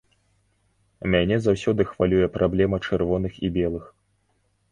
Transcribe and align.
Мяне 1.15 1.37
заўсёды 1.47 1.81
хвалюе 1.91 2.27
праблема 2.39 2.77
чырвоных 2.87 3.37
і 3.49 3.51
белых. 3.59 3.85